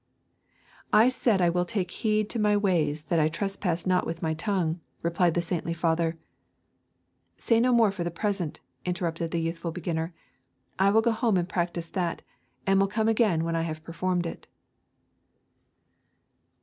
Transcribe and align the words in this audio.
'I 0.91 1.09
said 1.09 1.41
I 1.43 1.51
will 1.51 1.63
take 1.63 1.91
heed 1.91 2.27
to 2.31 2.39
my 2.39 2.57
ways 2.57 3.03
that 3.03 3.19
I 3.19 3.29
trespass 3.29 3.85
not 3.85 4.03
with 4.07 4.23
my 4.23 4.33
tongue,' 4.33 4.79
replied 5.03 5.35
the 5.35 5.43
saintly 5.43 5.75
father. 5.75 6.17
'Say 7.37 7.59
no 7.59 7.71
more 7.71 7.91
for 7.91 8.03
the 8.03 8.09
present,' 8.09 8.61
interrupted 8.83 9.29
the 9.29 9.37
youthful 9.39 9.71
beginner; 9.71 10.11
'I 10.79 10.89
will 10.89 11.01
go 11.03 11.11
home 11.11 11.37
and 11.37 11.47
practise 11.47 11.89
that, 11.89 12.23
and 12.65 12.79
will 12.79 12.87
come 12.87 13.07
again 13.07 13.43
when 13.43 13.55
I 13.55 13.61
have 13.61 13.83
performed 13.83 14.25
it.' 14.25 14.47